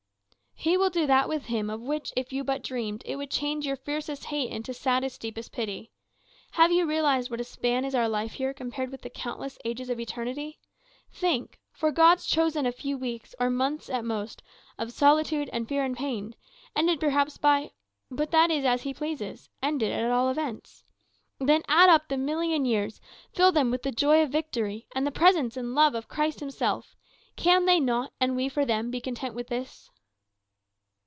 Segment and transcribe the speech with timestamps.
[0.63, 3.65] "He will do that with him of which, if you but dreamed, it would change
[3.65, 5.89] your fiercest hate into saddest, deepest pity.
[6.51, 9.89] Have you realized what a span is our life here compared with the countless ages
[9.89, 10.59] of eternity?
[11.11, 11.57] Think!
[11.71, 14.43] For God's chosen a few weeks, or months at most,
[14.77, 16.35] of solitude and fear and pain,
[16.75, 17.71] ended perhaps by
[18.11, 20.83] but that is as he pleases; ended, at all events.
[21.39, 23.01] Then add up the million years,
[23.33, 26.95] fill them with the joy of victory, and the presence and love of Christ himself.
[27.35, 29.89] Can they not, and we for them, be content with this?"